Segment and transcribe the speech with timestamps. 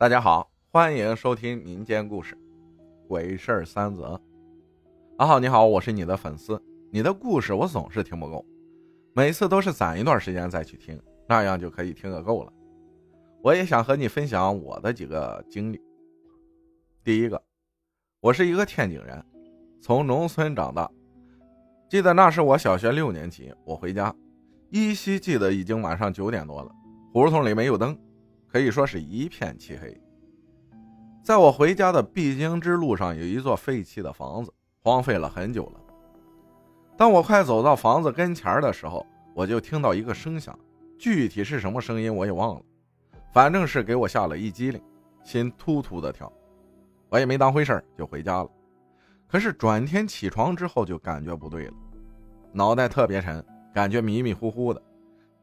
[0.00, 2.36] 大家好，欢迎收听民间故事
[3.08, 4.10] 《鬼事儿三则》。
[5.16, 8.46] 阿浩你好，我是你的粉丝，你的故事我总是听不够，
[9.12, 10.96] 每次都是攒一段时间再去听，
[11.28, 12.52] 那样就可以听个够了。
[13.42, 15.82] 我也想和你分享我的几个经历。
[17.02, 17.42] 第一个，
[18.20, 19.20] 我是一个天津人，
[19.82, 20.88] 从农村长大，
[21.88, 24.14] 记得那是我小学六年级，我回家，
[24.70, 26.70] 依稀记得已经晚上九点多了，
[27.12, 27.98] 胡同里没有灯。
[28.50, 29.94] 可以说是一片漆黑。
[31.22, 34.50] 在我回家的必经之路上，有一座废弃的房子，
[34.82, 35.80] 荒废了很久了。
[36.96, 40.58] 当我快走到房子跟前的时候，我就听到一个声响，
[40.98, 42.62] 具体是什么声音我也忘了，
[43.32, 44.82] 反正是给我吓了一激灵，
[45.22, 46.32] 心突突的跳。
[47.10, 48.48] 我也没当回事儿就回家了。
[49.26, 51.74] 可是转天起床之后就感觉不对了，
[52.52, 54.82] 脑袋特别沉，感觉迷迷糊糊的。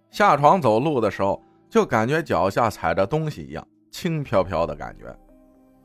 [0.09, 1.39] 下床走路的时候。
[1.69, 5.05] 就感觉脚下踩着东西一样，轻飘飘的感觉。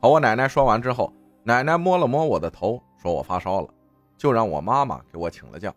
[0.01, 1.13] 和我奶奶说完之后，
[1.43, 3.67] 奶奶摸了摸我的头，说我发烧了，
[4.17, 5.73] 就让我妈妈给我请了假。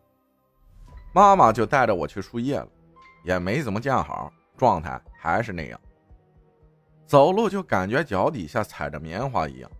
[1.13, 2.69] 妈妈就带着我去输液了，
[3.25, 5.81] 也没怎么见好，状态还是那样。
[7.07, 9.71] 走路就感觉脚底下踩着棉花一样。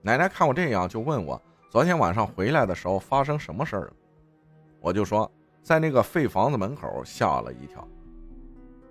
[0.00, 3.92] 奶奶看我这样，就问我昨天晚上回来的时候发生什么事儿了。
[4.80, 5.30] 我就说
[5.62, 7.86] 在那个废房子门口吓了一跳。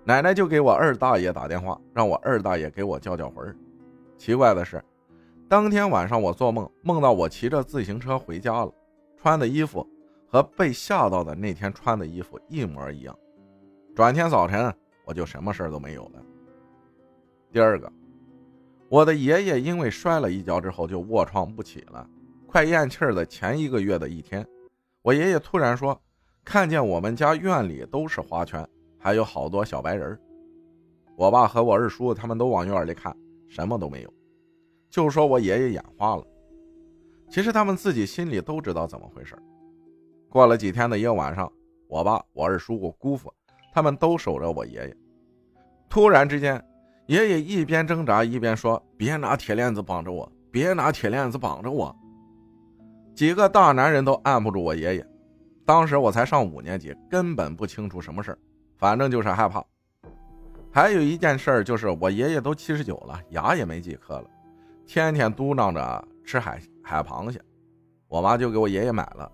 [0.04, 3.56] 奶奶就给我二大爷打电话，让我二大爷给我叫叫魂。
[4.18, 4.82] 奇怪的是，
[5.48, 8.72] 当天晚上我做梦，梦到我骑着自行车回家了，
[9.16, 9.86] 穿的衣服
[10.26, 13.16] 和被吓到的那天穿的衣服一模一样。
[13.94, 16.22] 转天早晨，我就什么事儿都没有了。
[17.52, 17.92] 第二个，
[18.88, 22.04] 我的爷爷因为摔了一跤之后就卧床不起了，
[22.48, 24.44] 快咽气儿的前一个月的一天，
[25.02, 25.96] 我爷爷突然说，
[26.44, 28.68] 看见我们家院里都是花圈。
[29.02, 30.16] 还有好多小白人
[31.16, 33.14] 我爸和我二叔他们都往院里看，
[33.48, 34.14] 什么都没有，
[34.88, 36.24] 就说我爷爷眼花了。
[37.28, 39.36] 其实他们自己心里都知道怎么回事。
[40.28, 41.52] 过了几天的一个晚上，
[41.88, 43.32] 我爸、我二叔、我姑父
[43.72, 44.96] 他们都守着我爷爷。
[45.88, 46.64] 突然之间，
[47.06, 51.94] 爷爷一边挣扎一边说：“别拿铁链子绑着我，别拿铁链子绑着我。”
[53.14, 55.06] 几个大男人都按不住我爷爷。
[55.66, 58.38] 当时我才上五年级，根本不清楚什么事儿。
[58.82, 59.64] 反正就是害怕。
[60.72, 64.28] 还有一件事就是我爷爷都七十九了，牙也没几颗了，
[64.84, 67.40] 天天嘟囔着吃海海螃蟹，
[68.08, 69.30] 我妈就给我爷爷买了。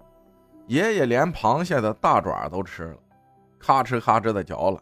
[0.66, 2.98] 爷爷连螃蟹的大爪都吃了，
[3.58, 4.78] 咔哧咔哧的嚼了。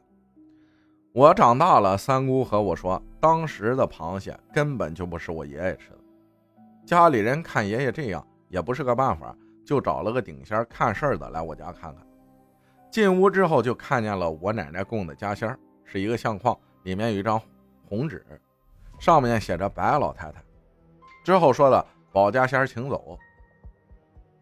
[1.12, 5.98] 我长大了，三姑和我说，当时的螃蟹根本就不是我爷爷吃的。
[6.84, 9.32] 家里人看爷爷这样也不是个办法，
[9.64, 12.04] 就找了个顶仙看事儿的来我家看看。
[12.96, 17.38] 进屋之后，就看见了我奶奶供的家仙，是一个相框，里面有一张
[17.86, 18.24] 红纸，
[18.98, 20.42] 上面写着“白老太太”。
[21.22, 23.18] 之后说的保家仙请走。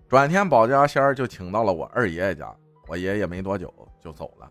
[0.06, 2.54] 转天保家仙就请到了我二爷爷家，
[2.86, 4.48] 我爷爷没多久就走了。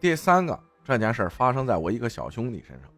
[0.00, 2.88] 第三个，这件事发生在我一个小兄弟身上。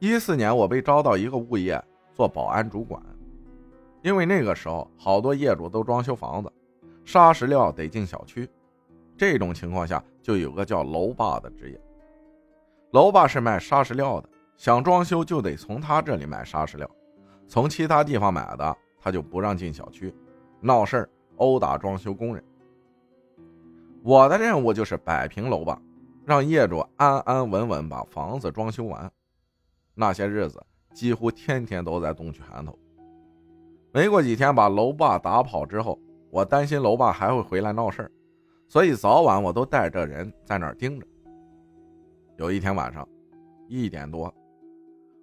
[0.00, 1.82] 一四年，我被招到一个物业
[2.12, 3.02] 做保安主管，
[4.02, 6.52] 因为那个时候好多业主都装修房子，
[7.06, 8.46] 沙石料得进小区。
[9.18, 11.80] 这种情况下，就有个叫楼霸的职业。
[12.92, 16.88] 楼霸是卖砂石料的，想装修就得从他这里买砂石料，
[17.48, 20.14] 从其他地方买的他就不让进小区，
[20.60, 22.42] 闹事儿殴打装修工人。
[24.04, 25.78] 我的任务就是摆平楼霸，
[26.24, 29.10] 让业主安安稳稳把房子装修完。
[29.94, 30.64] 那些日子
[30.94, 32.78] 几乎天天都在东区寒头。
[33.92, 35.98] 没过几天把楼霸打跑之后，
[36.30, 38.10] 我担心楼霸还会回来闹事儿。
[38.68, 41.06] 所以早晚我都带着人在那儿盯着。
[42.36, 43.08] 有一天晚上，
[43.66, 44.32] 一点多，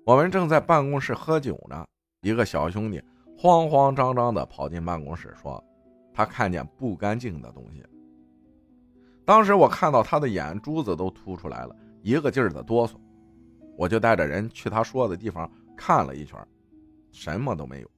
[0.03, 1.85] 我们正在办公室喝酒呢，
[2.21, 2.99] 一个小兄弟
[3.37, 5.63] 慌慌张张的跑进办公室，说
[6.11, 7.85] 他看见不干净的东西。
[9.23, 12.95] 当时我看到他的眼珠子都凸出来了，一个劲儿的哆嗦，
[13.77, 15.47] 我就带着人去他说的地方
[15.77, 16.39] 看了一圈，
[17.11, 17.91] 什么都没有。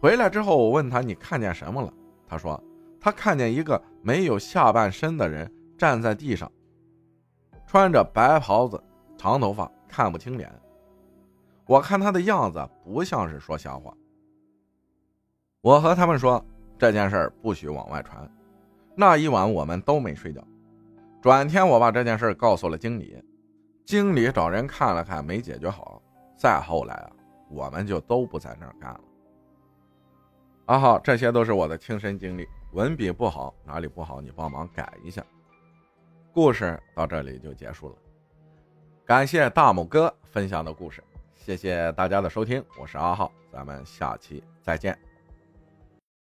[0.00, 1.92] 回来之后，我问他：“你看见什么了？”
[2.26, 2.58] 他说。
[3.02, 6.50] 他看见一个没有下半身的人站在地上，
[7.66, 8.80] 穿着白袍子、
[9.18, 10.48] 长头发，看不清脸。
[11.66, 13.92] 我看他的样子不像是说瞎话。
[15.62, 16.44] 我和他们说
[16.78, 18.30] 这件事不许往外传。
[18.94, 20.40] 那一晚我们都没睡觉。
[21.20, 23.20] 转天我把这件事告诉了经理，
[23.84, 26.00] 经理找人看了看，没解决好。
[26.36, 27.10] 再后来啊，
[27.48, 29.00] 我们就都不在那儿干了。
[30.66, 32.48] 阿浩，这些都是我的亲身经历。
[32.72, 35.24] 文笔不好，哪里不好你帮忙改一下。
[36.32, 37.96] 故事到这里就结束了。
[39.04, 41.02] 感谢大拇哥分享的故事，
[41.34, 45.11] 谢谢大家的收听，我是阿浩，咱们下期再见。